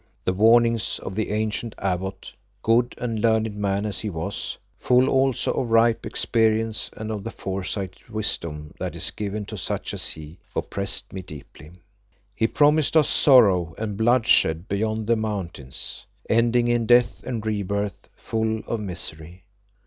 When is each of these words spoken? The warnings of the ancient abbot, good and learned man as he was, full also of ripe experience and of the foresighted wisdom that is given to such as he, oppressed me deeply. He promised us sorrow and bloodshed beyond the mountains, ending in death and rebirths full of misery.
The 0.25 0.33
warnings 0.33 0.97
of 1.03 1.13
the 1.13 1.29
ancient 1.29 1.75
abbot, 1.77 2.33
good 2.63 2.95
and 2.97 3.19
learned 3.21 3.55
man 3.55 3.85
as 3.85 3.99
he 3.99 4.09
was, 4.09 4.57
full 4.79 5.07
also 5.07 5.51
of 5.53 5.69
ripe 5.69 6.07
experience 6.07 6.89
and 6.97 7.11
of 7.11 7.23
the 7.23 7.29
foresighted 7.29 8.09
wisdom 8.09 8.73
that 8.79 8.95
is 8.95 9.11
given 9.11 9.45
to 9.45 9.57
such 9.57 9.93
as 9.93 10.07
he, 10.07 10.39
oppressed 10.55 11.13
me 11.13 11.21
deeply. 11.21 11.73
He 12.35 12.47
promised 12.47 12.97
us 12.97 13.07
sorrow 13.09 13.75
and 13.77 13.95
bloodshed 13.95 14.67
beyond 14.67 15.05
the 15.05 15.15
mountains, 15.15 16.07
ending 16.27 16.67
in 16.67 16.87
death 16.87 17.21
and 17.23 17.45
rebirths 17.45 18.09
full 18.15 18.61
of 18.65 18.79
misery. 18.79 19.43